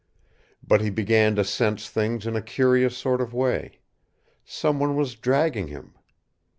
[0.67, 3.81] But he began to sense things in a curious sort of way.
[4.43, 5.93] Some one was dragging him.